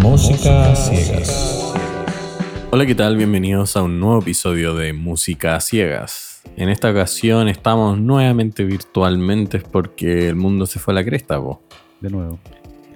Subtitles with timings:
[0.00, 1.72] Música ciegas.
[2.70, 3.16] Hola, ¿qué tal?
[3.16, 6.42] Bienvenidos a un nuevo episodio de Música Ciegas.
[6.56, 11.58] En esta ocasión estamos nuevamente virtualmente porque el mundo se fue a la cresta, vos.
[12.00, 12.38] De nuevo.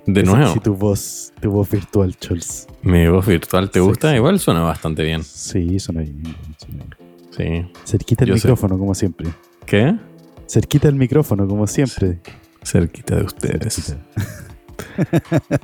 [0.06, 0.52] De nuevo.
[0.52, 2.68] Si tu voz, tu voz virtual, Chols.
[2.82, 4.11] Mi voz virtual, ¿te Sí, gusta?
[4.11, 4.16] sí.
[4.16, 5.24] Igual suena bastante bien.
[5.24, 6.22] Sí, suena bien.
[6.58, 7.66] suena bien.
[7.74, 7.80] Sí.
[7.84, 8.46] Cerquita el Yo sé.
[8.46, 9.29] micrófono, como siempre.
[9.66, 9.96] ¿Qué?
[10.48, 12.20] Cerquita el micrófono, como siempre.
[12.66, 13.74] Cerquita de ustedes.
[13.74, 15.61] Cerquita.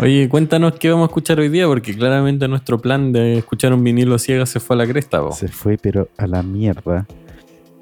[0.00, 3.84] Oye, cuéntanos qué vamos a escuchar hoy día, porque claramente nuestro plan de escuchar un
[3.84, 5.38] vinilo ciega se fue a la cresta, vos.
[5.38, 7.06] Se fue, pero a la mierda.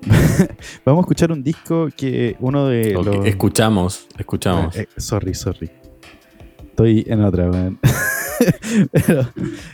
[0.84, 3.24] Vamos a escuchar un disco que uno de los...
[3.24, 4.76] Escuchamos, escuchamos.
[4.76, 5.70] Ah, eh, sorry, sorry.
[6.62, 7.78] Estoy en otra, man.
[8.92, 9.28] Pero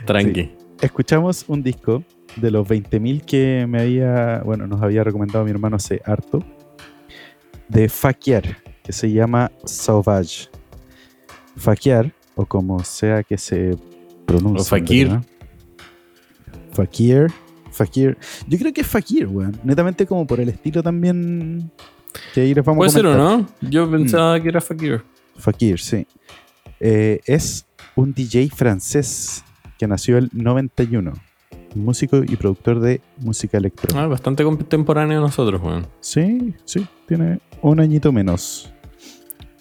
[0.07, 0.53] Tranqui.
[0.81, 2.05] escuchamos un disco
[2.37, 6.45] de los 20.000 que me había, bueno, nos había recomendado mi hermano hace harto,
[7.71, 10.49] de Fakir, que se llama Sauvage.
[11.57, 13.77] Fakir, o como sea que se
[14.27, 14.63] pronuncia.
[14.63, 15.09] O Fakir.
[15.09, 15.25] ¿verdad?
[16.73, 17.27] Fakir,
[17.71, 18.19] Fakir.
[18.47, 19.59] Yo creo que es Fakir, weón.
[19.63, 21.71] Netamente como por el estilo también
[22.35, 23.49] que ahí les vamos Puede a ser o no.
[23.61, 25.03] Yo pensaba que era Fakir.
[25.37, 26.07] Fakir, sí.
[26.81, 29.45] Eh, es un DJ francés
[29.79, 31.13] que nació el 91.
[31.75, 34.03] Músico y productor de música electrónica.
[34.03, 35.87] Ah, bastante contemporáneo a nosotros, weón.
[36.01, 38.73] Sí, sí, tiene un añito menos.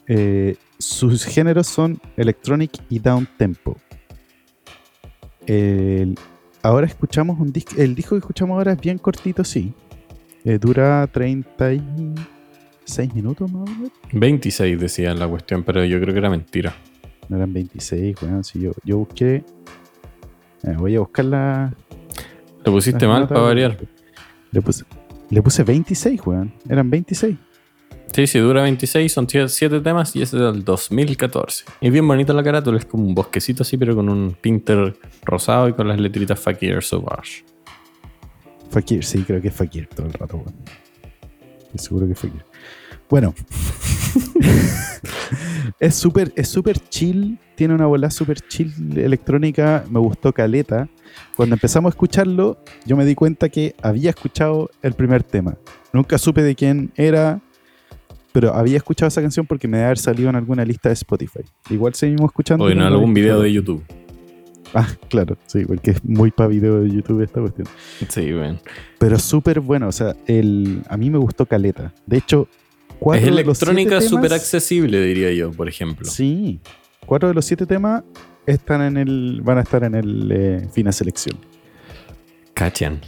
[0.07, 3.77] Eh, sus géneros son electronic y down tempo.
[5.45, 6.17] El-
[6.63, 7.75] ahora escuchamos un disco.
[7.77, 9.73] El disco que escuchamos ahora es bien cortito, sí.
[10.45, 13.91] Eh, dura 36 minutos más o menos.
[14.13, 16.73] 26 decía la cuestión, pero yo creo que era mentira.
[17.27, 18.43] No eran 26, weón.
[18.43, 19.43] Si yo, yo busqué.
[20.63, 21.73] Eh, voy a buscar la.
[22.65, 23.77] Lo pusiste mal para variar.
[24.51, 24.85] Le puse,
[25.29, 26.53] le puse 26, weón.
[26.67, 27.37] Eran 26.
[28.13, 31.65] Sí, sí, dura 26, son 7 temas y es del 2014.
[31.81, 35.69] Y bien bonita la carátula, es como un bosquecito así, pero con un pinter rosado
[35.69, 37.45] y con las letritas Fakir Sauvage.
[38.71, 40.55] Fakir, sí, creo que es Fakir todo el rato, weón.
[41.75, 42.43] Seguro que es Fakir.
[43.09, 43.33] Bueno.
[45.79, 47.39] es súper es súper chill.
[47.55, 49.83] Tiene una bola súper chill electrónica.
[49.89, 50.87] Me gustó Caleta.
[51.35, 55.57] Cuando empezamos a escucharlo, yo me di cuenta que había escuchado el primer tema.
[55.91, 57.41] Nunca supe de quién era,
[58.31, 61.41] pero había escuchado esa canción porque me debe haber salido en alguna lista de Spotify.
[61.69, 62.65] Igual seguimos escuchando.
[62.65, 63.51] O en algún video de.
[63.51, 63.83] YouTube.
[64.73, 67.67] Ah, claro, sí, porque es muy para video de YouTube esta cuestión.
[68.07, 68.59] Sí, weón.
[68.99, 71.91] Pero súper bueno, o sea, el, a mí me gustó Caleta.
[72.05, 72.47] De hecho,
[72.99, 76.05] cuatro Es electrónica siete súper accesible, diría yo, por ejemplo.
[76.09, 76.59] Sí,
[77.05, 78.03] cuatro de los siete temas
[78.45, 81.37] están en el, van a estar en el eh, Fina Selección.
[82.53, 82.99] Cachan.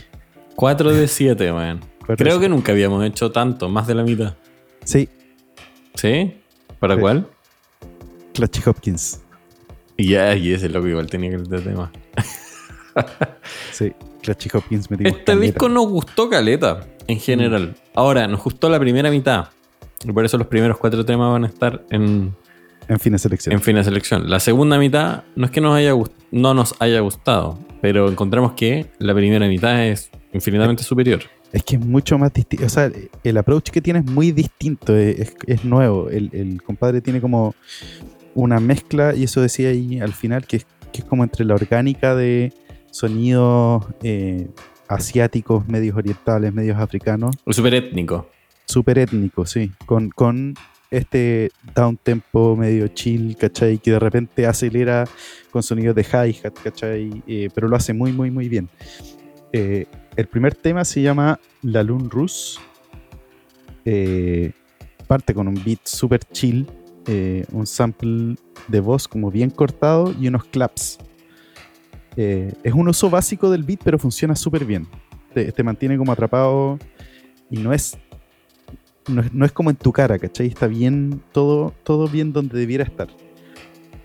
[0.56, 1.80] 4 de 7, weón.
[2.06, 4.36] Cuatro Creo que nunca habíamos hecho tanto, más de la mitad.
[4.84, 5.10] Sí,
[5.96, 6.34] ¿Sí?
[6.80, 7.02] ¿Para Sí.
[7.02, 7.28] cuál?
[8.34, 9.22] Clutchy Hopkins.
[9.98, 11.92] Ya, y ese loco igual tenía que el tema.
[13.72, 15.46] Sí, Clutchy Hopkins metimos Este caleta.
[15.46, 17.76] disco nos gustó caleta, en general.
[17.96, 19.50] Ahora, nos gustó la primera mitad.
[20.04, 22.34] Y por eso los primeros cuatro temas van a estar en,
[22.88, 23.54] En Fina Selección.
[23.54, 24.30] en fin de selección.
[24.30, 25.94] La segunda mitad no es que nos haya
[26.32, 31.22] no nos haya gustado, pero encontramos que la primera mitad es infinitamente superior.
[31.52, 32.66] Es que es mucho más distinto.
[32.66, 32.90] O sea,
[33.24, 35.36] el approach que tiene es muy distinto, es,
[35.66, 36.10] nuevo.
[36.10, 37.54] El, el compadre tiene como
[38.34, 41.56] una mezcla, y eso decía ahí al final, que es, que es como entre la
[41.56, 42.54] orgánica de
[42.92, 44.48] sonidos eh,
[44.88, 48.28] asiáticos, medios orientales, medios africanos, súper étnico.
[48.72, 49.72] Súper étnico, sí.
[49.86, 50.56] Con, con
[50.92, 53.78] este down tempo medio chill, ¿cachai?
[53.78, 55.08] Que de repente acelera
[55.50, 57.24] con sonidos de hi-hat, ¿cachai?
[57.28, 58.70] Eh, pero lo hace muy, muy, muy bien.
[59.54, 62.60] Eh, el primer tema se llama La Lune Rus.
[63.86, 64.52] Eh,
[65.08, 66.68] parte con un beat súper chill,
[67.52, 68.36] un sample
[68.68, 71.00] de voz como bien cortado y unos claps.
[72.16, 74.88] Es un uso básico del beat, pero funciona súper bien.
[75.34, 76.78] Te mantiene como atrapado
[77.50, 77.98] y no es,
[79.08, 80.48] no es como en tu cara, ¿cachai?
[80.48, 83.08] Está bien, todo, todo bien donde debiera estar.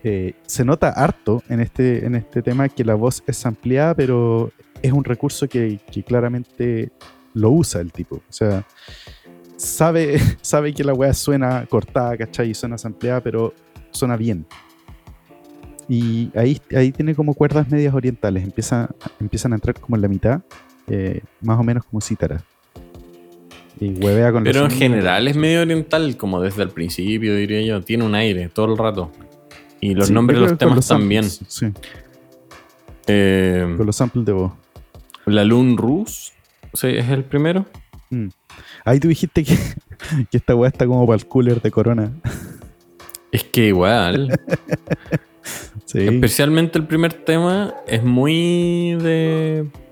[0.08, 4.52] Eh, se nota harto en este, en este tema que la voz es ampliada, pero
[4.80, 6.92] es un recurso que, claramente
[7.34, 8.16] lo usa el tipo.
[8.16, 8.64] O sea,
[9.56, 12.54] sabe, sabe que la weá suena cortada, ¿cachai?
[12.54, 13.52] Suena ampliada, pero
[13.90, 14.46] suena bien.
[15.88, 18.44] Y ahí, ahí tiene como cuerdas medias orientales.
[18.44, 18.88] Empieza,
[19.18, 20.40] empiezan a entrar como en la mitad,
[20.86, 22.44] eh, más o menos como cítara.
[23.78, 27.60] Y huevea con los Pero en general es medio oriental, como desde el principio, diría
[27.62, 27.82] yo.
[27.82, 29.10] Tiene un aire todo el rato.
[29.80, 31.24] Y los Sí, nombres de los temas también.
[31.28, 31.66] Sí,
[33.06, 34.52] Eh, con los samples de voz.
[35.26, 36.32] la Lune Rus
[36.74, 37.66] sí, es el primero.
[38.84, 39.56] Ahí tú dijiste que,
[40.30, 42.12] que esta weá está como para el cooler de Corona.
[43.32, 44.38] Es que igual,
[45.84, 46.00] Sí.
[46.00, 49.85] especialmente el primer tema, es muy de mm,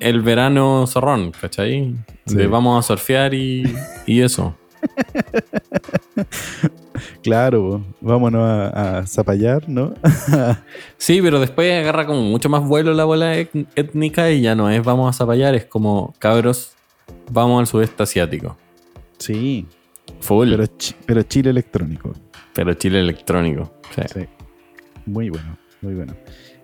[0.00, 1.94] el verano zorrón, ¿cachai?
[2.26, 3.62] De vamos a surfear y,
[4.06, 4.56] y eso.
[7.22, 9.94] Claro, vámonos a, a zapallar, ¿no?
[10.98, 14.68] Sí, pero después agarra como mucho más vuelo la bola ét- étnica y ya no
[14.70, 16.72] es vamos a zapallar, es como cabros,
[17.30, 18.56] vamos al sudeste asiático.
[19.18, 19.66] sí,
[20.20, 22.12] Full, pero, pero, chi- pero Chile electrónico.
[22.76, 23.72] Chile electrónico.
[23.94, 24.02] Sí.
[24.12, 24.26] Sí.
[25.06, 26.14] Muy bueno, muy bueno.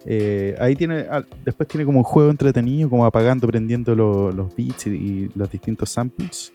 [0.08, 4.54] Eh, ahí tiene, ah, después tiene como un juego entretenido, como apagando, prendiendo lo- los
[4.54, 6.52] beats y, y los distintos samples,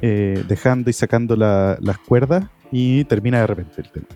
[0.00, 4.06] eh, dejando y sacando la- las cuerdas y termina de repente el tema.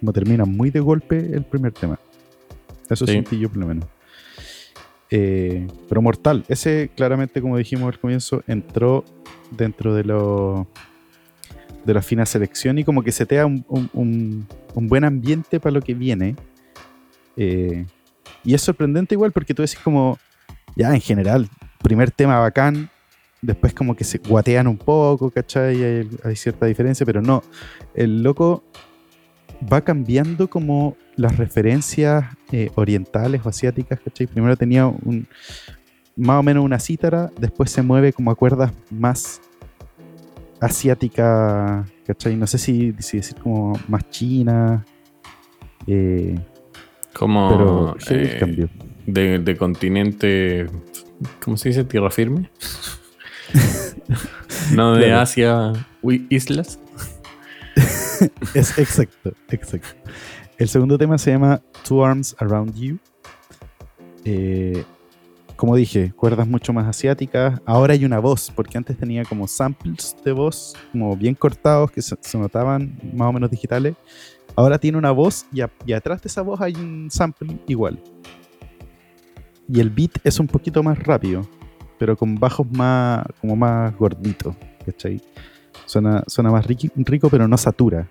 [0.00, 1.98] Como termina muy de golpe el primer tema.
[2.90, 3.12] Eso Sí.
[3.14, 3.86] sentí yo por lo menos.
[5.10, 6.44] Eh, pero mortal.
[6.48, 9.04] Ese claramente, como dijimos al comienzo, entró
[9.50, 10.66] dentro de lo
[11.84, 15.72] de la fina selección y como que setea un, un- un- un buen ambiente para
[15.74, 16.36] lo que viene.
[17.36, 17.86] Eh,
[18.44, 20.18] y es sorprendente igual porque tú decís como,
[20.76, 21.48] ya en general,
[21.82, 22.90] primer tema bacán,
[23.40, 26.08] después como que se guatean un poco, ¿cachai?
[26.24, 27.42] Hay, cierta diferencia, pero no,
[27.94, 28.62] el loco
[29.70, 34.26] va cambiando como las referencias eh, orientales o asiáticas, ¿cachai?
[34.26, 35.26] Primero tenía un,
[36.16, 39.40] más o menos una cítara, después se mueve como a cuerdas más
[40.60, 42.36] asiática, ¿cachai?
[42.36, 44.84] No sé si, si decir como más china,
[45.86, 46.38] eh,
[47.22, 48.68] Como pero el eh,
[49.06, 50.66] de, de continente,
[51.40, 51.84] ¿cómo se dice?
[51.84, 52.50] Tierra firme.
[54.74, 55.20] no de Claro.
[55.20, 55.72] Asia,
[56.02, 56.80] uy, islas.
[58.54, 60.10] Es exacto, exacto.
[60.58, 62.98] El segundo tema se llama Two Arms Around You.
[64.24, 64.82] Eh,
[65.54, 67.60] como dije, cuerdas mucho más asiáticas.
[67.64, 72.02] Ahora hay una voz, porque antes tenía como samples de voz, como bien cortados, que
[72.02, 73.94] se, se notaban más o menos digitales.
[74.56, 77.98] Ahora tiene una voz y, a- y atrás de esa voz hay un sample igual.
[79.68, 81.46] Y el beat es un poquito más rápido,
[81.98, 84.54] pero con bajos más, como más gorditos.
[84.84, 85.20] ¿cachai?
[85.86, 88.08] Suena, suena más riqui- rico, pero no satura.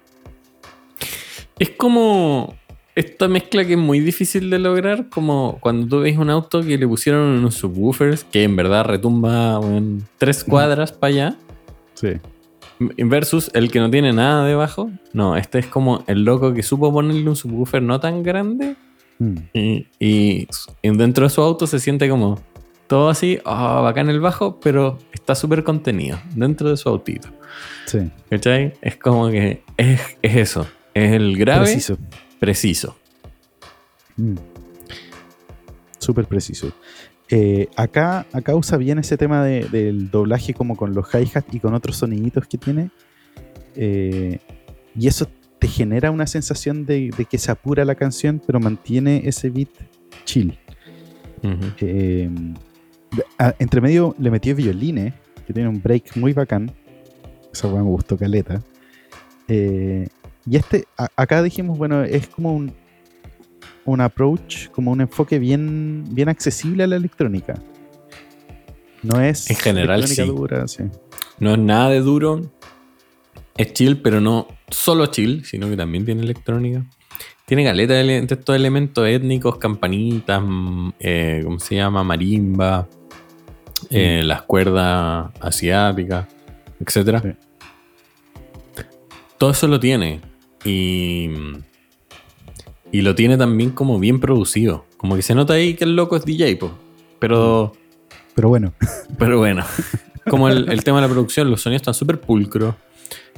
[1.59, 2.55] Es como
[2.95, 6.77] esta mezcla que es muy difícil de lograr, como cuando tú ves un auto que
[6.77, 11.35] le pusieron unos subwoofers que en verdad retumba en tres cuadras para allá,
[11.94, 12.13] Sí.
[12.98, 14.89] Versus el que no tiene nada debajo.
[15.13, 18.75] No, este es como el loco que supo ponerle un subwoofer no tan grande
[19.19, 19.36] Mm.
[19.54, 20.48] y, y
[20.81, 22.42] dentro de su auto se siente como
[22.88, 27.30] todo así, ah, bacán el bajo, pero está súper contenido dentro de su autito.
[27.86, 28.10] Sí.
[28.31, 28.74] ¿Cachai?
[28.81, 31.98] Es como que es, es eso, es el grave Preciso.
[32.39, 32.98] preciso.
[34.18, 34.36] Mm.
[36.00, 36.72] Súper preciso.
[37.33, 41.60] Eh, acá, acá usa bien ese tema de- del doblaje como con los hi-hat y
[41.60, 42.92] con otros soniditos que tiene.
[43.75, 44.39] Eh,
[44.95, 49.22] y eso te genera una sensación de, de que se apura la canción, pero mantiene
[49.25, 49.69] ese beat
[50.25, 50.57] chill.
[51.80, 52.30] Eh,
[53.39, 55.13] a- entre medio le metió violines,
[55.48, 56.72] que tiene un break muy bacán.
[57.54, 58.62] Esa me gustó caleta.
[59.48, 62.74] Y este, a- acá dijimos, bueno, es como un,
[63.86, 67.56] un approach, como un enfoque bien, bien accesible a la electrónica.
[69.04, 70.22] No es En general, sí.
[70.24, 70.83] dura, sí.
[71.39, 72.42] No es nada de duro.
[73.57, 76.86] Es chill, pero no solo chill, sino que también tiene electrónica.
[77.45, 82.04] Tiene caleta de, estos elementos étnicos, campanitas, mm, eh, ¿cómo se llama?
[82.04, 82.88] Marimba,
[83.90, 86.28] eh, las cuerdas asiáticas,
[86.80, 87.21] etc.
[87.21, 87.30] Sí.
[89.38, 90.21] Todo eso lo tiene.
[90.64, 91.30] Y,
[92.92, 94.86] y lo tiene también como bien producido.
[94.98, 96.71] Como que se nota ahí que el loco es DJ, po.
[97.19, 97.74] Pero...
[98.36, 98.74] Pero bueno,
[99.19, 99.64] Pero bueno,
[100.30, 102.76] como el, el tema de la producción, los sonidos están súper pulcros,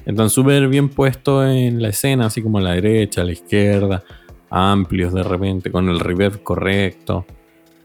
[0.05, 4.03] están súper bien puestos en la escena, así como a la derecha, a la izquierda,
[4.51, 7.25] amplios de repente, con el reverb correcto,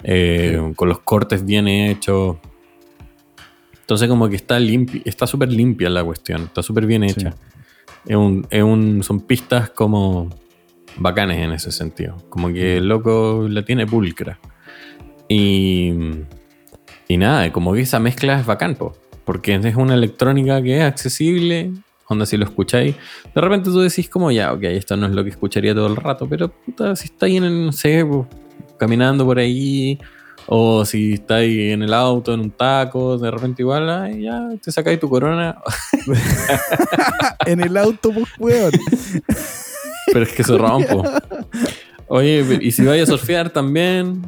[0.02, 2.36] eh, con los cortes bien hechos.
[3.80, 7.10] Entonces como que está limpio, está súper limpia la cuestión, está súper bien Sí.
[7.20, 7.34] hecha.
[8.06, 10.28] Es un, es un- son pistas como
[10.98, 12.16] bacanes en ese sentido.
[12.28, 14.38] Como que el loco la tiene pulcra.
[15.28, 15.92] Y,
[17.06, 20.84] y nada, como que esa mezcla es bacán, po, porque es una electrónica que es
[20.84, 21.72] accesible.
[22.06, 22.96] Onda, si lo escucháis,
[23.34, 25.96] de repente tú decís como ya, ok, esto no es lo que escucharía todo el
[25.96, 28.26] rato, pero puta, si estáis en el, no sé, po,
[28.78, 29.98] caminando por ahí,
[30.46, 34.72] o si estáis en el auto, en un taco, de repente igual, ay, ya te
[34.72, 35.58] sacáis tu corona,
[37.46, 38.72] en el auto, pues, weón.
[40.12, 41.02] pero es que se rompo.
[42.10, 44.22] Oye, y si vais a surfear también,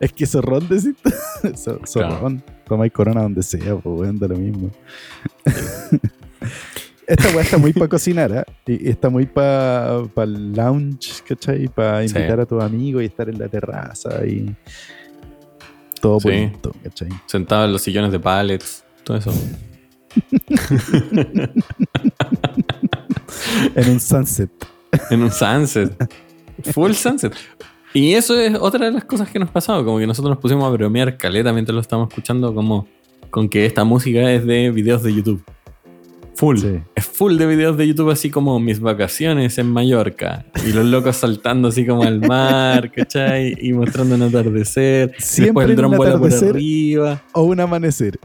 [0.00, 0.94] Es que zorrón decís.
[1.54, 2.42] Zo- Zorrón.
[2.66, 4.70] Tomáis corona donde sea, pues weón, da lo mismo.
[7.06, 8.44] esta weá está muy para cocinar, ¿ah?
[8.66, 11.68] Y está muy para el lounge, ¿cachai?
[11.68, 12.14] Para Sí.
[12.16, 14.54] invitar a tus amigos y estar en la terraza y
[16.00, 16.28] todo Sí.
[16.28, 17.08] bonito, ¿cachai?
[17.26, 19.32] Sentado en los sillones de pallets, todo eso.
[23.74, 24.50] En un sunset.
[25.10, 25.92] En un sunset.
[26.72, 27.34] Full sunset.
[27.94, 29.84] Y eso es otra de las cosas que nos pasaba.
[29.84, 32.86] Como que nosotros nos pusimos a bromear caleta mientras lo estábamos escuchando, como
[33.30, 35.42] con que esta música es de videos de YouTube.
[36.34, 36.58] Full.
[36.58, 36.80] Sí.
[36.94, 40.46] Es full de videos de YouTube, así como mis vacaciones en Mallorca.
[40.66, 43.54] Y los locos saltando así como al mar, ¿cachai?
[43.60, 45.12] Y mostrando un atardecer.
[45.18, 47.22] Siempre Después el dron vuela por arriba.
[47.32, 48.18] O un amanecer.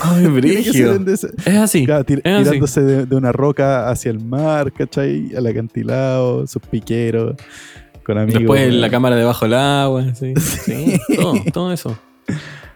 [0.00, 0.26] Ay,
[1.06, 1.84] ese- Es así.
[1.84, 2.44] Claro, tir- es así.
[2.44, 5.30] tirándose de, de una roca hacia el mar, ¿cachai?
[5.36, 7.36] Al acantilado, sus piqueros,
[8.04, 8.40] con amigos.
[8.40, 10.04] Después la cámara debajo del agua.
[10.14, 11.96] Sí, sí, todo, todo eso.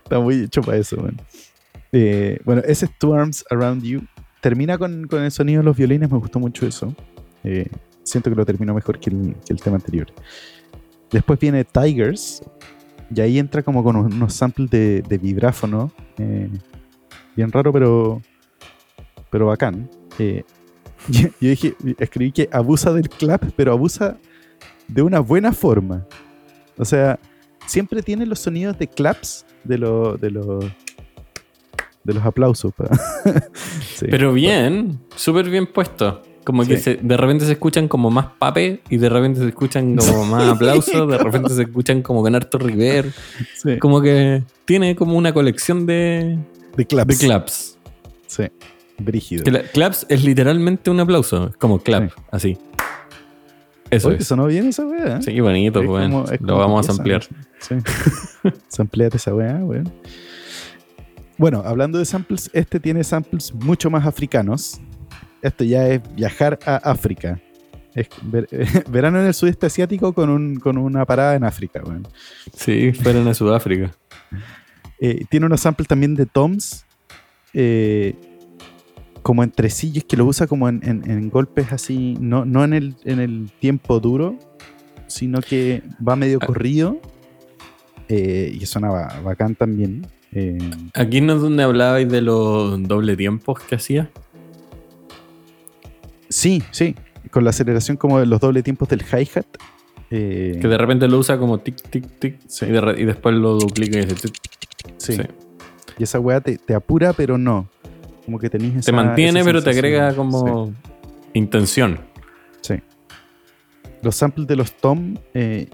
[0.04, 1.16] Está muy hecho para eso, man.
[1.90, 4.02] Eh, bueno, ese Two Arms Around You
[4.44, 6.94] termina con, con el sonido de los violines, me gustó mucho eso.
[7.44, 7.66] Eh,
[8.02, 10.06] siento que lo terminó mejor que el, tema anterior.
[11.10, 12.42] Después viene Tigers,
[13.14, 15.90] y ahí entra como con unos samples de, vibráfono.
[16.18, 16.50] eh,
[17.34, 18.20] bien raro, pero,
[19.30, 19.88] pero bacán.
[20.18, 20.44] Eh,
[21.08, 24.18] yo dije, escribí que abusa del clap, pero abusa
[24.88, 26.06] de una buena forma.
[26.76, 27.18] O sea,
[27.66, 30.66] siempre tiene los sonidos de claps de los de los
[32.04, 32.72] de los aplausos.
[33.96, 34.06] Sí.
[34.10, 36.20] Pero bien, súper bien puesto.
[36.44, 39.96] Como que se- de repente se escuchan como más pape y de repente se escuchan
[39.96, 43.10] como más aplausos, de repente se escuchan como con harto river.
[43.54, 46.38] Sí, Como que tiene como una colección de,
[46.76, 47.18] de claps.
[47.18, 47.78] de claps.
[48.26, 48.44] Sí,
[48.98, 49.44] brígido.
[49.50, 52.14] La- claps es literalmente un aplauso, como clap, Sí.
[52.30, 52.58] así.
[53.90, 54.26] Eso Oye, es.
[54.26, 55.18] sonó bien esa weá.
[55.18, 55.22] ¿eh?
[55.22, 56.24] Sí, bonito, weón.
[56.40, 57.22] Lo vamos a ampliar.
[57.60, 57.76] Sí.
[58.68, 59.90] Sampleate esa weá, weón.
[61.36, 64.80] Bueno, hablando de samples, este tiene samples mucho más africanos.
[65.42, 67.40] Esto ya es viajar a África.
[67.94, 68.48] Es ver-
[68.90, 72.06] verano en el sudeste asiático con, un, con una parada en África, weón.
[72.56, 73.92] Sí, fueron a Sudáfrica.
[75.00, 76.86] Eh, tiene unos samples también de Toms.
[77.52, 78.14] eh,
[79.22, 82.74] como en tresillos que lo usa como en, en- en golpes así, no, no en,
[82.74, 84.38] el, en el tiempo duro,
[85.06, 86.46] sino que va medio Ah.
[86.46, 87.00] corrido.
[88.08, 90.06] eh, y suena ba- bacán también.
[90.34, 90.58] Eh,
[90.94, 94.10] Aquí no es donde hablabais de los doble tiempos que hacía.
[96.28, 96.94] sí, sí,
[97.30, 99.46] con la aceleración como de los doble tiempos del hi-hat.
[100.10, 102.38] eh, Que de repente lo usa como tic, tic, tic.
[102.46, 102.66] Sí.
[102.66, 104.34] Y, de re- y después lo duplica y dice tic,
[104.98, 105.12] sí.
[105.14, 105.22] sí.
[105.98, 107.68] Y esa weá te, te apura, pero no.
[108.24, 110.72] Como que tenés esa Te mantiene, esa pero te agrega como
[111.34, 112.00] intención.
[112.62, 112.74] Sí.
[114.02, 115.68] Los samples de los Tom eh,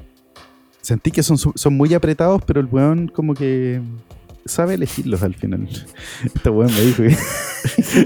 [0.81, 3.81] sentí que son, son muy apretados, pero el weón como que
[4.51, 5.69] sabe elegirlos al final.
[6.25, 7.17] Este weón me dijo que.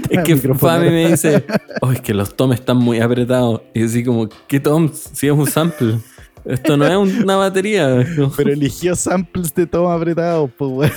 [0.09, 1.45] Es que Fami me dice,
[1.81, 3.61] oh, es que los toms están muy apretados.
[3.73, 5.09] Y así como, ¿qué toms?
[5.13, 5.97] Si es un sample.
[6.43, 8.05] Esto no es un- una batería.
[8.37, 10.91] Pero eligió samples de Tom apretados, pues weón.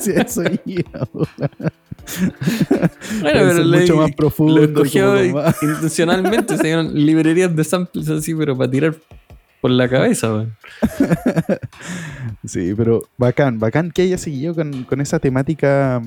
[0.02, 0.42] sí, eso.
[3.20, 4.56] Bueno, pero le- mucho más profundo.
[4.56, 5.16] lo escogió
[5.62, 6.56] intencionalmente.
[6.56, 8.94] Se dieron librerías de samples así, pero para tirar
[9.60, 10.32] por la cabeza.
[10.32, 10.56] weón.
[12.44, 16.00] Sí, pero bacán, bacán que haya seguido con, con esa temática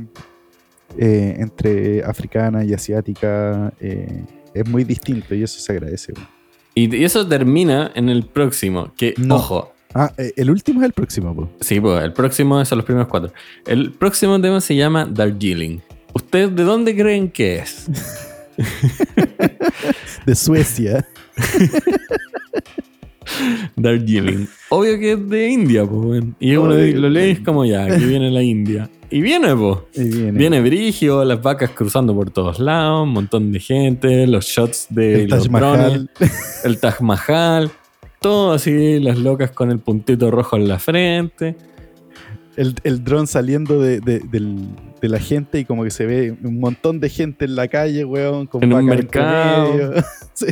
[0.98, 3.74] eh, entre africana y asiática.
[3.80, 6.14] eh, es muy distinto y eso se agradece.
[6.14, 6.28] weón.
[6.74, 8.94] Y, eso termina en el próximo.
[8.96, 9.36] Que, No.
[9.36, 11.50] ojo, Ah, eh, el último es el próximo, po.
[11.60, 13.34] Sí, pues el próximo son los primeros cuatro.
[13.68, 15.80] El próximo tema se llama Darjeeling.
[16.14, 17.88] ¿Ustedes de dónde creen que es?
[20.26, 21.06] de Suecia.
[23.76, 24.48] Darjeeling.
[24.70, 26.24] Obvio que es de India, pues.
[26.40, 26.98] Y uno Obvio.
[27.00, 28.90] lo lees como ya, aquí viene la India.
[29.10, 29.78] Y viene, pues.
[29.96, 34.88] Viene, Viene Brigio, las vacas cruzando por todos lados, un montón de gente, los shots
[34.90, 36.10] de el los Taj Mahal.
[36.20, 37.72] drones, el Taj Mahal,
[38.22, 41.56] todo así, las locas con el puntito rojo en la frente.
[42.58, 44.68] El, el dron saliendo de, de- del-
[45.02, 48.06] de la gente y como que se ve un montón de gente en la calle,
[48.06, 49.96] weón, con En un mercado.
[50.34, 50.46] sí.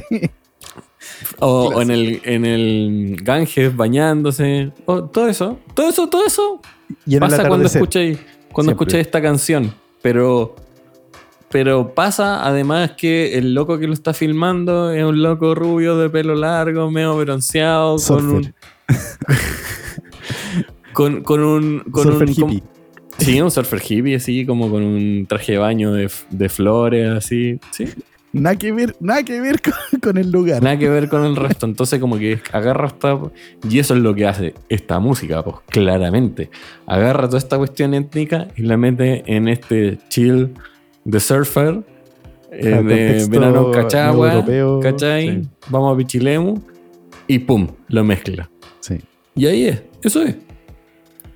[1.40, 4.72] O, en el, en el Ganges bañándose.
[4.86, 5.60] O todo eso.
[5.74, 6.62] Todo eso, todo eso
[7.06, 8.20] Y en el pasa cuando escucháis
[8.52, 9.74] cuando esta canción.
[10.02, 10.56] Pero.
[11.52, 16.08] Pero pasa además que el loco que lo está filmando es un loco rubio de
[16.08, 18.54] pelo largo, medio bronceado, con un.
[20.94, 21.80] Con, con un.
[21.92, 22.64] Con Surfer un hippie.
[23.20, 27.60] sí, un surfer hippie, así como con un traje de baño de, de flores, así.
[27.72, 27.86] Sí.
[28.32, 30.62] Nada que ver, nada que ver con, con el lugar.
[30.62, 31.66] Nada que ver con el resto.
[31.66, 33.20] Entonces, como que agarra esta.
[33.70, 36.50] Y eso es lo que hace esta música, pues claramente.
[36.86, 40.54] Agarra toda esta cuestión étnica y la mete en este chill
[41.06, 41.82] de surfer.
[42.52, 45.44] eh, de verano Cachagua, europeo, ¿cachai?
[45.44, 45.50] sí.
[45.70, 46.60] Vamos a Pichilemu
[47.28, 48.50] y pum, lo mezcla.
[48.80, 48.98] Sí.
[49.36, 50.36] Y ahí es, eso es.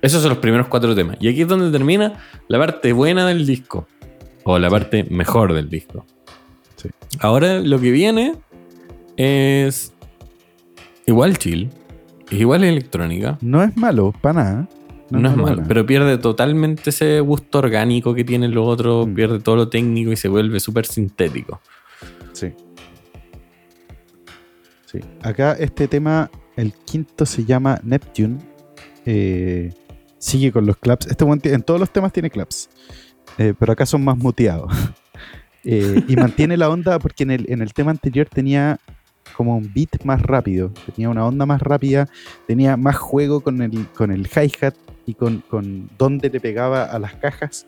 [0.02, 1.16] Esos son los primeros cuatro temas.
[1.20, 3.86] Y aquí es donde termina la parte buena del disco.
[4.42, 6.04] O la parte mejor del disco.
[6.84, 7.18] Sí.
[7.20, 8.34] Ahora lo que viene
[9.16, 9.92] es
[11.06, 11.70] igual chill.
[12.30, 13.38] Es igual electrónica.
[13.40, 14.68] No es malo, para nada.
[15.10, 15.68] No, es malo, nada.
[15.68, 19.14] pero pierde totalmente ese gusto orgánico que tienen los otros, Mm.
[19.14, 21.60] pierde todo lo técnico y se vuelve súper sintético.
[22.32, 22.52] Sí.
[24.86, 25.00] Sí.
[25.22, 28.38] Acá este tema, el quinto se llama Neptune.
[29.06, 29.72] Eh,
[30.18, 31.06] sigue con los claps.
[31.06, 32.70] Este en todos los temas tiene claps.
[33.38, 34.72] eh, pero acá son más muteados.
[35.64, 38.78] Eh, y mantiene la onda porque en el, en el tema anterior tenía
[39.36, 40.70] como un beat más rápido.
[40.94, 42.08] Tenía una onda más rápida.
[42.46, 44.74] Tenía más juego con el, con el hi-hat
[45.06, 47.66] y con, con dónde le pegaba a las cajas.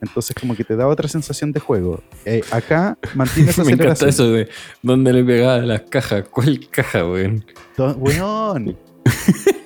[0.00, 2.02] Entonces como que te da otra sensación de juego.
[2.24, 4.48] Eh, acá mantiene esa Me encanta eso de
[4.82, 6.24] dónde le pegaba las cajas.
[6.30, 7.44] ¿Cuál caja, weón?
[7.78, 8.76] Weón.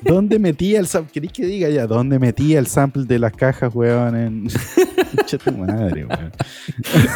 [0.08, 1.12] ¿Dónde metía el sample?
[1.12, 1.86] ¿Queréis que diga ya?
[1.86, 4.16] ¿Dónde metía el sample de las cajas, weón?
[4.16, 4.48] En...
[5.44, 6.32] Tu madre, weón.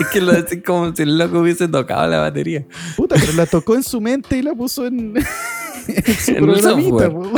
[0.01, 2.65] Es que lo decís como si el loco hubiese tocado la batería.
[2.97, 5.15] Puta, pero la tocó en su mente y la puso en,
[5.89, 7.33] en su En programita, po.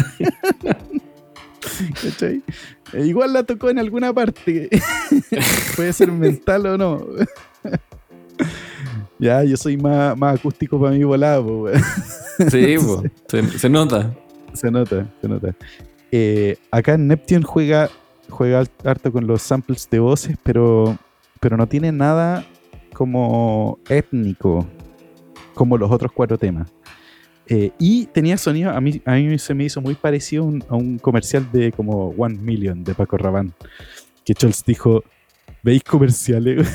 [2.03, 2.43] ¿Cachai?
[2.93, 4.69] E igual la tocó en alguna parte.
[5.77, 7.07] Puede ser mental o no.
[9.19, 11.83] ya, yo soy más, más acústico para mi volado, weón.
[12.51, 14.13] Sí, po, se, se nota.
[14.55, 15.55] Se nota, se nota.
[16.11, 17.91] Eh, acá en Neptune juega,
[18.31, 20.97] juega harto con los samples de voces, pero,
[21.41, 22.45] pero no tiene nada
[22.95, 24.67] como étnico,
[25.55, 26.73] como los otros cuatro temas.
[27.47, 30.77] Eh, y tenía sonido, a mí, a mí se me hizo muy parecido un- a
[30.77, 33.51] un comercial de como One Million de Paco Rabanne,
[34.25, 35.03] que Scholz dijo,
[35.63, 36.67] ¿veis comerciales?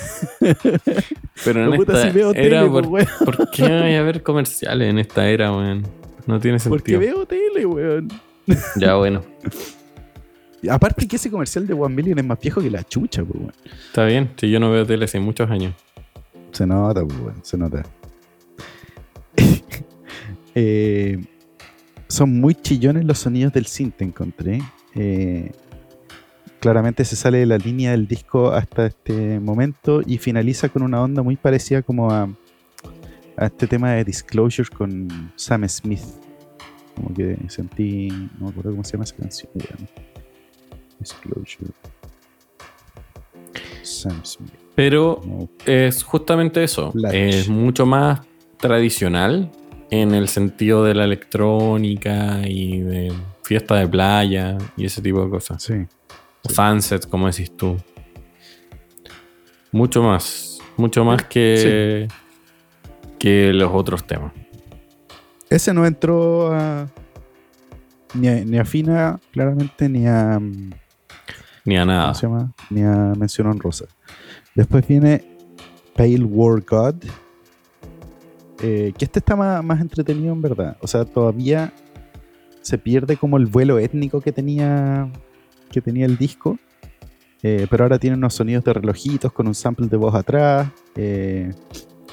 [1.43, 3.07] Pero en No, puta, esta si veo era tele, por, po, weón.
[3.25, 5.83] ¿por qué hay a haber comerciales en esta era, weón?
[6.29, 6.99] No tiene Porque sentido.
[6.99, 8.07] veo tele, weón.
[8.75, 9.23] Ya, bueno.
[10.69, 13.53] Aparte que ese comercial de One Million es más viejo que la chucha, pues, weón.
[13.87, 14.29] Está bien.
[14.37, 15.73] Si yo no veo tele hace muchos años.
[16.51, 17.83] Se nota, pues, weón, se nota.
[20.55, 21.23] Eh,
[22.07, 24.61] son muy chillones los sonidos del synth, encontré.
[24.93, 25.51] Eh,
[26.59, 31.01] claramente se sale de la línea del disco hasta este momento y finaliza con una
[31.01, 32.27] onda muy parecida como a,
[33.39, 36.03] a este tema de Disclosure con Sam Smith.
[36.95, 39.49] Como que sentí, no me acuerdo cómo se llama esa canción.
[40.99, 41.71] Disclosure.
[43.81, 44.53] Sam Smith.
[44.75, 46.93] Pero No, es justamente eso.
[47.11, 48.21] Es mucho más
[48.57, 49.49] tradicional
[49.89, 55.29] en el sentido de la electrónica y de fiesta de playa y ese tipo de
[55.29, 55.63] cosas.
[55.63, 55.85] sí.
[56.41, 57.77] O Sunset, como decís tú.
[59.71, 60.59] Mucho más.
[60.77, 62.07] Mucho más que,
[63.19, 64.31] que los otros temas.
[65.49, 66.87] Ese no entró a,
[68.13, 70.69] ni, a, ni a Fina, claramente, ni a, mm,
[71.65, 72.03] Ni a nada.
[72.03, 72.51] ¿cómo se llama?
[72.69, 73.85] Ni a Mención Honrosa.
[74.55, 75.23] Después viene
[75.95, 76.95] Pale War God,
[78.61, 80.77] eh, que este está más, más entretenido en verdad.
[80.81, 81.73] O sea, todavía
[82.61, 85.09] se pierde como el vuelo étnico que tenía,
[85.71, 86.57] que tenía el disco.
[87.41, 91.51] eh, pero ahora tiene unos sonidos de relojitos con un sample de voz atrás, eh,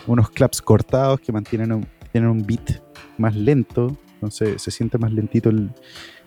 [0.07, 2.81] unos claps cortados que mantienen un, tienen un beat
[3.19, 5.71] más lento, entonces se siente más lentito el,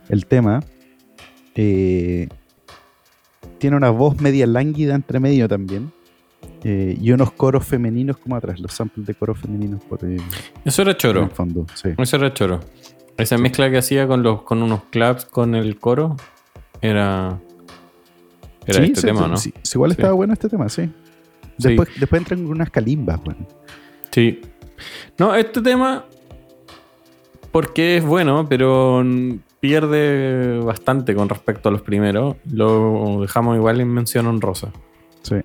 [0.10, 0.62] el tema.
[1.56, 2.28] Eh,
[3.58, 5.92] tiene una voz media lánguida entre medio también.
[6.64, 10.18] eh, y unos coros femeninos como atrás, los samples de coros femeninos por, eh,
[10.66, 11.24] Eso era en choro.
[11.24, 11.66] el fondo.
[11.76, 11.90] Sí.
[11.98, 12.60] Eso era choro.
[13.18, 16.16] Esa mezcla que hacía con los con unos claps con el coro
[16.82, 17.40] era.
[18.66, 19.36] Era Sí, este tema, ¿no?
[19.38, 20.84] sí, igual estaba bueno este tema, sí.
[20.86, 21.68] Sí.
[21.68, 23.46] Después, después entran unas calimbas, bueno.
[24.12, 24.42] Sí.
[25.18, 26.06] No, este tema.
[27.52, 29.04] Porque es bueno, pero
[29.60, 32.36] pierde bastante con respecto a los primeros.
[32.52, 34.72] Lo dejamos igual en mención honrosa.
[35.24, 35.36] Sí.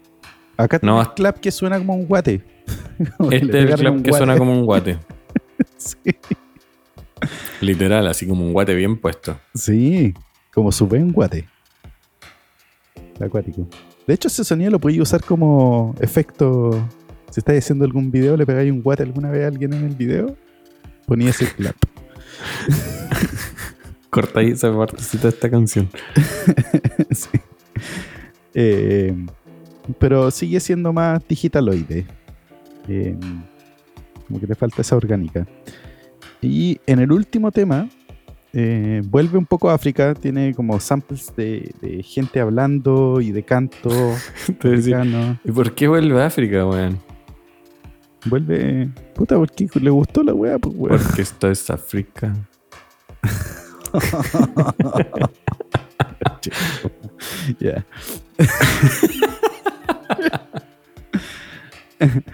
[0.57, 2.43] Acá No, tenés clap que suena como un guate.
[3.31, 4.13] Este es el clap que guate.
[4.13, 4.99] suena como un guate.
[5.77, 5.99] Sí.
[7.61, 9.39] Literal, así como un guate bien puesto.
[9.55, 10.15] Sí,
[10.53, 11.49] como su buen guate.
[13.21, 13.67] Acuático.
[14.07, 16.87] De hecho, ese sonido lo podéis usar como efecto.
[17.35, 19.97] Si estáis haciendo algún video, le pegáis un guate alguna vez a alguien en el
[19.97, 20.37] video,
[21.05, 21.75] ponía ese clap.
[24.11, 25.91] Corta ahí esa partecita de esta canción.
[27.11, 27.31] Sí.
[28.55, 29.27] Eh,
[29.99, 32.07] pero sigue siendo más digitaloide.
[32.87, 33.17] Eh,
[34.29, 35.45] como que le falta esa orgánica.
[36.41, 37.89] Y en el último tema,
[38.53, 40.15] eh, vuelve un poco a África.
[40.15, 43.91] Tiene como samples de, de gente hablando y de canto
[44.61, 45.41] africano.
[45.45, 47.14] ¿Y por qué vuelve a África, weón?
[48.27, 48.89] Vuelve.
[49.15, 50.59] Puta, ¿por qué le gustó la weá?
[50.59, 51.03] Pues.
[51.03, 52.35] Porque esto es África.
[57.61, 57.85] Ya.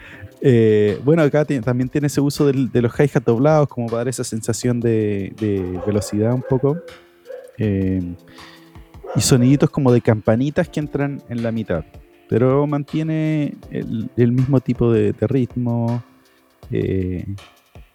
[0.43, 4.09] Eh, bueno, acá también tiene ese uso del- de los hi-hat doblados como para dar
[4.09, 6.79] esa sensación de, de velocidad un poco.
[7.59, 8.01] Eh,
[9.15, 11.85] y soniditos como de campanitas que entran en la mitad.
[12.31, 16.03] Pero mantiene el, el mismo tipo de, de ritmo.
[16.71, 17.27] eh,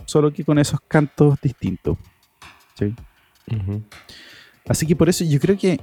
[0.05, 1.97] solo que con esos cantos distintos.
[2.77, 2.93] ¿sí?
[4.67, 5.79] Así que por eso yo creo que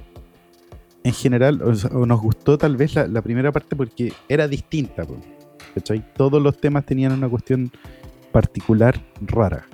[1.03, 4.47] en general o sea, o nos gustó tal vez la, la primera parte porque era
[4.47, 5.03] distinta.
[5.73, 6.13] ¿cachai?
[6.15, 7.71] Todos los temas tenían una cuestión
[8.31, 9.65] particular rara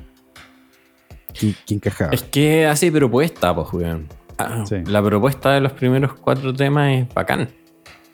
[1.34, 2.12] que, que encajaba.
[2.12, 4.08] Es que hace propuesta, pues, weón.
[4.38, 4.78] Ah, Sí.
[4.86, 7.50] La propuesta de los primeros cuatro temas es bacán.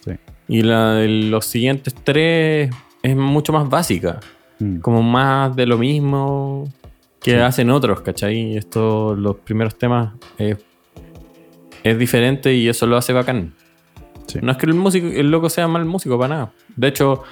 [0.04, 0.12] Sí.
[0.48, 2.70] Y la de los siguientes tres
[3.02, 4.20] es mucho más básica.
[4.60, 6.66] Mm, Como más de lo mismo
[7.22, 7.38] que Sí.
[7.38, 8.56] hacen otros, ¿cachai?
[8.56, 10.56] Esto, los primeros temas eh,
[11.84, 13.54] es diferente y eso lo hace bacán.
[14.28, 14.40] Sí.
[14.42, 16.54] No es que el músico, el loco sea mal músico para nada.
[16.76, 17.24] De hecho,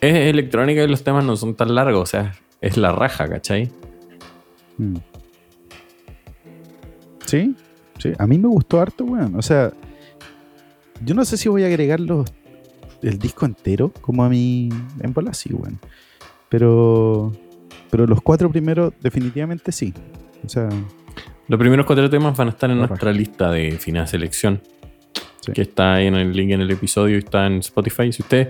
[0.00, 3.70] es electrónica y los temas no son tan largos, o sea, es la raja, ¿cachai?
[4.78, 4.96] mm.
[7.26, 7.54] Sí,
[7.98, 9.34] sí, a mí me gustó harto, weón.
[9.36, 9.72] O sea,
[11.02, 12.32] yo no sé si voy a agregar los,
[13.02, 14.68] el disco entero como a mí
[15.00, 15.78] en bola, sí, weón.
[16.48, 17.32] Pero,
[17.90, 19.92] pero los cuatro primeros definitivamente sí.
[20.44, 20.68] O sea,
[21.48, 24.62] Los primeros cuatro temas van a estar en nuestra lista de final selección.
[25.40, 25.52] Sí.
[25.52, 28.12] Que está ahí en el link en el episodio y está en Spotify.
[28.12, 28.48] Si ustedes.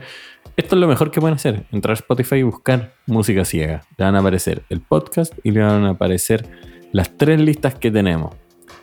[0.56, 3.82] Esto es lo mejor que pueden hacer: entrar a Spotify y buscar música ciega.
[3.96, 6.48] Le van a aparecer el podcast y le van a aparecer
[6.92, 8.36] las tres listas que tenemos.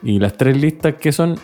[0.03, 1.35] Y las tres listas que son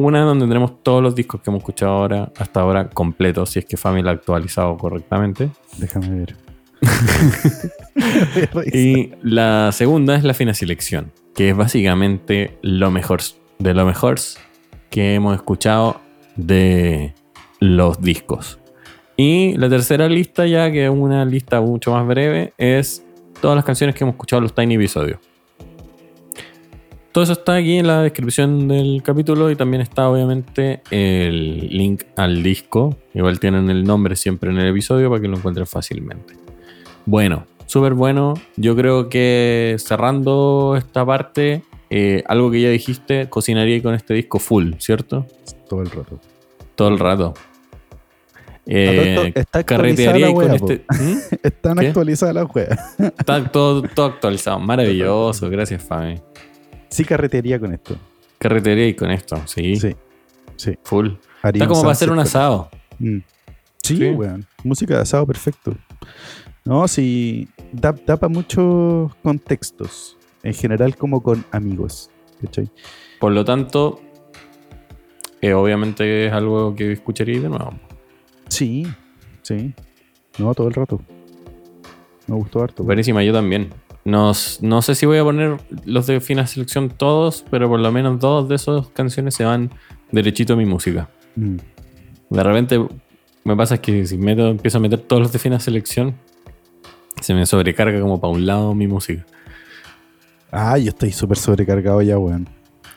[0.00, 3.66] una donde tenemos todos los discos que hemos escuchado ahora, hasta ahora completos, si es
[3.66, 5.50] que Family lo ha actualizado correctamente.
[5.76, 6.36] déjame ver.
[8.72, 13.20] Y la segunda es la fina selección, que es básicamente lo mejor
[13.58, 14.18] de lo mejor
[14.88, 16.00] que hemos escuchado
[16.34, 17.14] de
[17.58, 18.58] los discos.
[19.18, 23.04] Y la tercera lista, ya que es una lista mucho más breve, es
[23.42, 25.18] todas las canciones que hemos escuchado en los Tiny episodios.
[27.12, 32.04] Todo eso está aquí en la descripción del capítulo y también está obviamente el link
[32.14, 32.96] al disco.
[33.14, 36.34] Igual tienen el nombre siempre en el episodio para que lo encuentren fácilmente.
[37.06, 38.34] Bueno, súper bueno.
[38.56, 44.38] Yo creo que cerrando esta parte, eh, algo que ya dijiste, cocinaría con este disco
[44.38, 45.26] full, ¿cierto?
[45.68, 46.20] Todo el rato.
[46.76, 47.34] Todo el rato.
[48.66, 50.84] Eh, está carretearía la con wea, este.
[50.88, 51.18] ¿Mm?
[51.42, 52.78] Están actualizadas las weas.
[53.00, 54.58] Está todo, todo actualizado.
[54.60, 55.50] Maravilloso.
[55.50, 56.20] Gracias, Fabi.
[56.90, 57.96] Sí carretearía con esto.
[58.38, 59.76] Carretería y con esto, sí.
[59.76, 59.94] Sí.
[60.56, 60.78] Sí.
[60.84, 61.10] Full.
[61.42, 62.70] Está como para hacer un asado.
[62.98, 63.18] Mm.
[63.82, 64.08] Sí, Sí.
[64.10, 64.46] weón.
[64.64, 65.74] Música de asado perfecto.
[66.64, 67.48] No, sí.
[67.72, 70.16] Da, da para muchos contextos.
[70.42, 72.10] En general, como con amigos.
[72.42, 72.68] ¿Cachai?
[73.18, 74.00] Por lo tanto,
[75.40, 77.72] eh, obviamente es algo que escucharía de nuevo.
[78.48, 78.86] Sí,
[79.42, 79.74] sí.
[80.38, 81.00] No, todo el rato.
[82.26, 82.84] Me gustó harto.
[82.84, 83.70] Buenísima, yo también.
[84.04, 84.32] No,
[84.62, 88.18] no sé si voy a poner los de fina selección todos, pero por lo menos
[88.18, 89.70] dos de esas canciones se van
[90.10, 91.10] derechito a mi música.
[91.36, 91.56] Mm.
[92.30, 92.80] De repente
[93.44, 96.14] me pasa que si meto, empiezo a meter todos los de fina selección,
[97.20, 99.26] se me sobrecarga como para un lado mi música.
[100.50, 102.48] Ah, yo estoy súper sobrecargado ya, weón.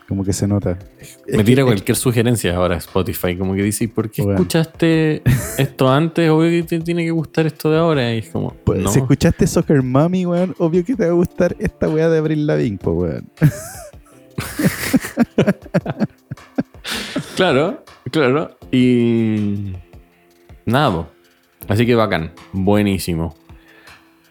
[0.08, 0.78] Como que se nota.
[1.00, 4.22] Es Me que- tira es- cualquier sugerencia ahora Spotify, como que dice, "¿Y ¿por qué
[4.22, 4.38] Bueno.
[4.40, 5.22] escuchaste
[5.58, 6.30] esto antes?
[6.30, 8.14] Obvio que te tiene que gustar esto de ahora.
[8.14, 8.92] Y es como, Pues, no.
[8.92, 12.46] Si escuchaste Soccer Mommy, weón, obvio que te va a gustar esta weá de Abril
[12.46, 13.30] Lavigne, po, weón.
[17.36, 18.58] Claro, claro.
[18.72, 19.74] Y
[20.66, 21.08] nada, po.
[21.68, 23.36] así que bacán, buenísimo.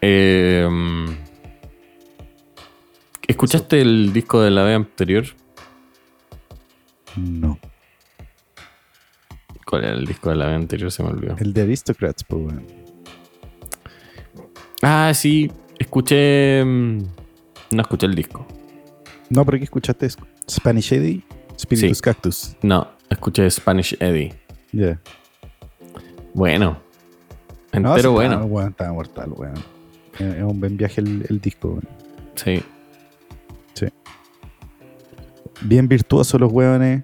[0.01, 0.67] Eh,
[3.27, 5.25] ¿Escuchaste el disco de la vez anterior?
[7.17, 7.59] No.
[9.65, 10.91] ¿Cuál era el disco de la vez anterior?
[10.91, 11.35] Se me olvidó.
[11.39, 12.65] El de Aristocrats, po, weón.
[14.81, 16.63] Ah, sí, escuché.
[16.63, 16.97] mm,
[17.71, 18.45] No escuché el disco.
[19.29, 20.07] No, pero ¿qué escuchaste?
[20.49, 21.23] Spanish Eddie,
[21.59, 22.01] Spiritus Sí.
[22.03, 22.55] Cactus.
[22.61, 24.33] No, escuché Spanish Eddie.
[24.71, 24.99] Ya.
[26.33, 26.79] Bueno,
[27.71, 28.33] No, entero sí, bueno.
[28.33, 29.53] estaba- weón, estaba mortal, weón.
[30.19, 31.87] Es es un buen viaje el, el disco, weón.
[32.35, 32.61] Sí.
[35.61, 37.03] Bien virtuosos los weones.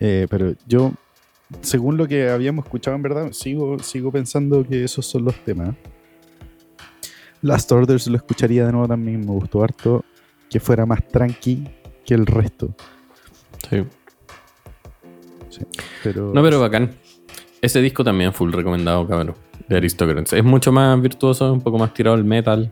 [0.00, 0.92] eh, pero yo,
[1.60, 5.74] según lo que habíamos escuchado en verdad, sigo, sigo pensando que esos son los temas.
[7.42, 10.04] Last Orders lo escucharía de nuevo también, me gustó harto.
[10.50, 11.68] Que fuera más tranqui
[12.04, 12.74] que el resto.
[15.50, 15.62] sí.
[16.02, 16.92] Pero, No, pero bacán.
[17.60, 19.34] Ese disco también full recomendado, cabrón.
[19.68, 20.32] De Aristocrats.
[20.32, 22.70] Es mucho más virtuoso, un poco más tirado al metal.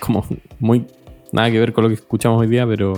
[0.00, 0.24] Como
[0.58, 0.86] muy.
[1.32, 2.94] Nada que ver con lo que escuchamos hoy día, pero.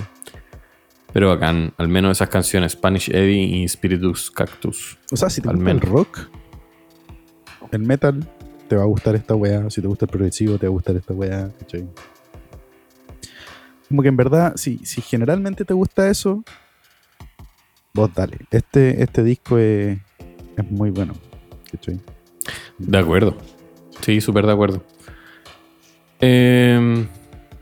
[1.14, 1.72] Pero bacán.
[1.78, 4.98] Al menos esas canciones, Spanish Eddie y Spiritus Cactus.
[5.12, 6.18] O sea, si te Al gusta el rock,
[7.70, 8.28] el metal,
[8.68, 9.70] te va a gustar esta weá.
[9.70, 11.50] Si te gusta el progresivo, te va a gustar esta weá.
[11.60, 11.88] ¿cachai?
[13.88, 16.42] Como que en verdad, si, si generalmente te gusta eso,
[17.94, 18.38] vos dale.
[18.50, 20.00] Este, este disco es,
[20.56, 21.14] es muy bueno.
[21.70, 22.00] ¿cachai?
[22.78, 23.38] De acuerdo.
[24.00, 24.84] Sí, súper de acuerdo.
[26.18, 27.06] Eh,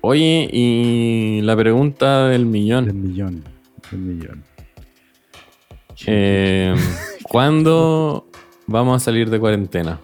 [0.02, 3.02] oye, y la pregunta del El millón.
[3.02, 3.44] millón.
[3.90, 4.44] El millón.
[6.06, 6.74] Eh,
[7.22, 8.26] ¿Cuándo
[8.66, 9.98] vamos a salir de cuarentena?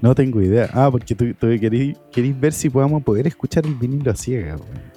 [0.00, 0.68] No tengo idea.
[0.72, 4.56] Ah, porque tú, tú querís, querís ver si podamos poder escuchar el vinilo a ciega,
[4.56, 4.92] weón.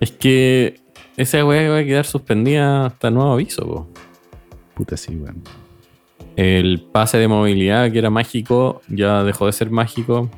[0.00, 0.80] Es que
[1.16, 3.62] esa weá va a quedar suspendida hasta nuevo aviso.
[3.64, 3.88] po.
[4.74, 5.42] Puta sí, weón.
[6.36, 10.28] El pase de movilidad que era mágico ya dejó de ser mágico.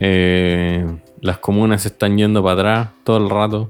[0.00, 0.86] Eh,
[1.24, 3.66] las comunas se están yendo para atrás todo el rato.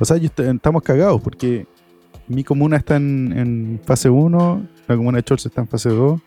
[0.00, 1.66] O sea, estamos cagados porque
[2.28, 6.18] mi comuna está en, en fase 1, la comuna de Cholz está en fase 2.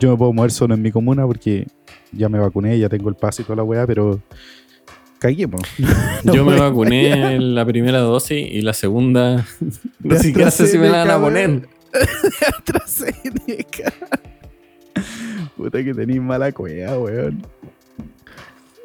[0.00, 1.68] Yo me puedo mover solo en mi comuna porque
[2.10, 4.20] ya me vacuné, ya tengo el pase y toda la weá, pero
[5.20, 5.60] caguemos.
[6.24, 7.32] No Yo me vacuné fallar.
[7.34, 9.46] en la primera dosis y la segunda
[10.00, 11.68] no siquiera sé si me la van a poner.
[12.58, 13.92] AstraZeneca.
[15.56, 17.46] Puta que tenéis mala cueva, weón.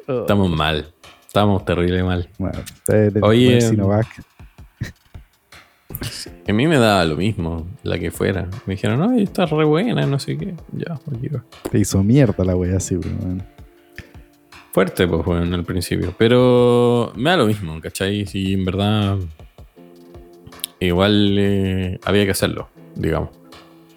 [0.06, 0.92] Estamos mal.
[1.26, 2.28] Estamos terrible mal.
[2.38, 4.06] Bueno, ustedes Oye, Sinovac.
[6.48, 8.48] A mí me daba lo mismo, la que fuera.
[8.66, 10.54] Me dijeron, no, está re buena, no sé qué.
[10.72, 11.44] Ya, va.
[11.70, 13.42] Te hizo mierda la weá así, weón.
[14.72, 16.14] Fuerte, pues, bueno, al principio.
[16.18, 18.26] Pero me da lo mismo, ¿cachai?
[18.26, 19.18] Si en verdad.
[20.80, 23.30] Igual eh, había que hacerlo, digamos.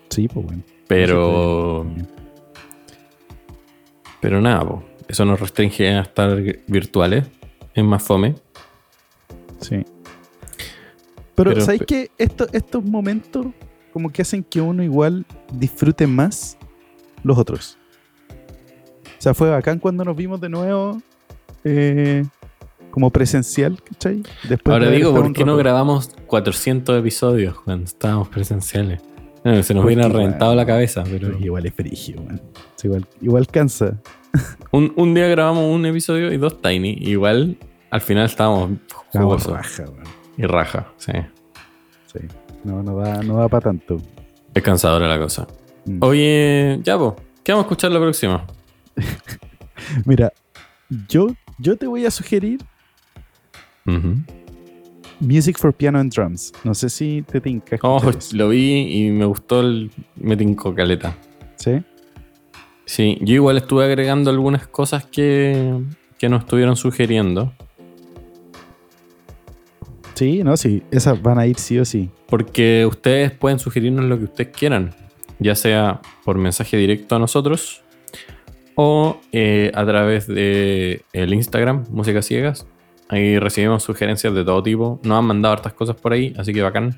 [0.09, 0.61] Sí, pues bueno.
[0.87, 1.87] Pero.
[4.21, 4.83] Pero nada, po.
[5.07, 7.25] Eso nos restringe a estar virtuales.
[7.73, 8.35] Es más fome.
[9.61, 9.83] Sí.
[11.35, 13.47] Pero, Pero- ¿sabéis que Esto- estos momentos
[13.91, 16.57] como que hacen que uno igual disfrute más
[17.23, 17.77] los otros?
[19.17, 21.01] O sea, fue bacán cuando nos vimos de nuevo
[21.63, 22.23] eh,
[22.91, 24.21] como presencial, ¿cachai?
[24.47, 29.01] Después de Ahora digo, ¿por qué no grabamos 400 episodios cuando estábamos presenciales?
[29.63, 31.37] Se nos hubiera reventado la cabeza, pero.
[31.39, 32.15] Igual es frigio,
[33.21, 33.99] igual cansa.
[34.71, 36.97] Un, un día grabamos un episodio y dos Tiny.
[37.01, 37.57] Igual
[37.91, 38.71] al final estábamos
[39.13, 40.03] jugosos raja, weón.
[40.37, 40.87] y raja.
[40.97, 41.11] Sí.
[42.07, 42.19] Sí.
[42.63, 44.01] No, no da, no da para tanto.
[44.53, 45.47] Es cansadora la cosa.
[45.85, 45.97] Mm.
[46.01, 46.97] Oye, ya,
[47.43, 48.45] ¿qué vamos a escuchar la próxima?
[50.05, 50.31] Mira,
[51.07, 51.27] yo,
[51.59, 52.59] yo te voy a sugerir.
[55.19, 56.51] Music for Piano and Drums.
[56.63, 57.77] No sé si te tinca.
[57.83, 58.01] Oh,
[58.33, 59.91] lo vi y me gustó el.
[60.15, 61.15] Me tincó caleta.
[61.55, 61.83] ¿Sí?
[62.85, 65.81] Sí, yo igual estuve agregando algunas cosas que,
[66.17, 67.51] que nos estuvieron sugiriendo.
[70.13, 70.81] Sí, no, sí.
[70.91, 72.09] Esas van a ir sí o sí.
[72.27, 74.95] Porque ustedes pueden sugerirnos lo que ustedes quieran,
[75.39, 77.81] ya sea por mensaje directo a nosotros
[78.75, 82.65] o eh, a través de el Instagram, Música Ciegas.
[83.09, 84.99] Ahí recibimos sugerencias de todo tipo.
[85.03, 86.95] Nos han mandado hartas cosas por ahí, así que bacán.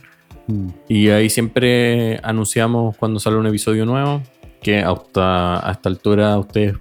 [0.47, 0.67] Mm.
[0.88, 4.21] Y ahí siempre anunciamos cuando sale un episodio nuevo,
[4.62, 6.76] que hasta a esta altura ustedes,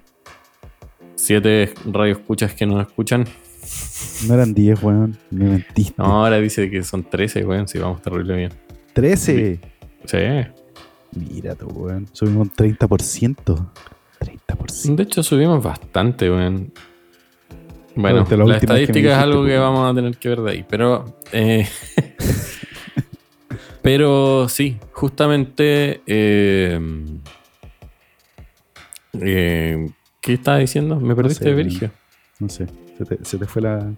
[1.15, 3.25] siete radioescuchas que nos escuchan,
[4.27, 5.17] No eran 10, weón.
[5.29, 5.95] Me mentiste.
[5.97, 8.51] no, ahora dice que son 13, weón, si vamos terrible bien.
[8.93, 9.59] 13.
[10.05, 10.17] Sí.
[11.13, 12.07] Mira tú, weón.
[12.13, 13.69] Subimos un 30%.
[14.19, 14.95] 30%.
[14.95, 16.71] De hecho, subimos bastante, weón.
[17.95, 20.51] Bueno, la la, estadística es dijiste, algo pues, que vamos a tener que ver de
[20.51, 20.65] ahí.
[20.69, 21.67] Pero, eh,
[23.81, 26.01] pero sí, justamente.
[26.05, 26.79] eh,
[29.21, 29.89] eh,
[30.21, 30.99] ¿Qué estaba diciendo?
[30.99, 31.67] Me perdiste sé, de weón.
[31.67, 31.91] Verigio.
[32.39, 32.67] No sé.
[32.97, 33.91] Se te, se te fue la.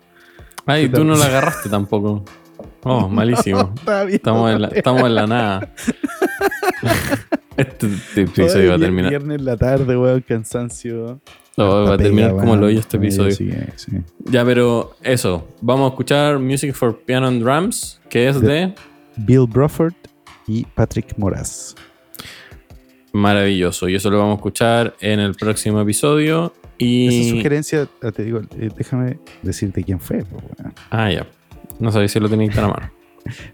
[0.65, 2.23] Ay, ¿Qué tú no la agarraste tampoco.
[2.83, 3.73] Oh, malísimo.
[3.85, 4.09] Bien.
[4.15, 5.73] Estamos en la, estamos en la nada.
[7.57, 9.09] Este, este episodio va a terminar.
[9.09, 10.21] Viernes en la tarde, weón.
[10.21, 11.19] Cansancio.
[11.57, 13.31] no, va a terminar pega, como lo oye este episodio.
[13.33, 13.91] sí, sí.
[14.23, 15.45] Ya, pero eso.
[15.59, 18.75] Vamos a escuchar Music for Piano and Drums, que es De- de
[19.17, 19.93] Bill Bruford
[20.47, 21.75] y Patrick Moraz.
[23.13, 23.87] Maravilloso.
[23.89, 26.53] Y eso lo vamos a escuchar en el próximo episodio.
[26.77, 27.29] Esa Y.
[27.29, 30.17] sugerencia, ah, te digo, eh, déjame decirte quién fue.
[30.17, 30.73] weón.
[30.91, 31.27] Ah, ya.
[31.79, 32.91] No sabéis si lo tenéis tan a mano.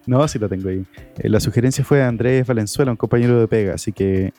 [0.06, 0.86] No, sí lo tengo ahí.
[1.18, 3.74] Eh, la sugerencia fue de Andrés Valenzuela, un compañero de pega.
[3.76, 4.32] Así que.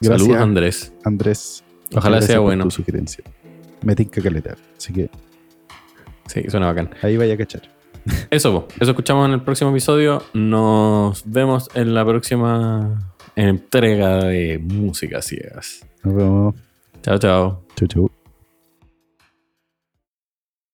[0.00, 0.92] Gracias, Saludos, Andrés.
[1.04, 1.64] Andrés.
[1.94, 2.64] Ojalá sea bueno.
[2.64, 3.22] Tu sugerencia.
[3.82, 4.56] Me tinca caleta.
[4.76, 5.10] Así que
[6.26, 6.90] Sí, suena bacán.
[7.02, 7.62] ahí vaya a cachar.
[8.30, 10.22] Eso, eso escuchamos en el próximo episodio.
[10.32, 15.84] Nos vemos en la próxima entrega de Música Ciegas.
[16.04, 16.54] Nos vemos.
[17.02, 17.64] Chao, chao.
[17.76, 18.21] Chau, chau.